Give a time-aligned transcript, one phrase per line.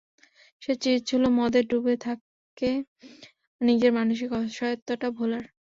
[0.61, 2.69] সে চেয়েছিল মদে ডুবে থেকে
[3.61, 5.45] নিজের মানসিক অসহায়ত্বটা ভোলার!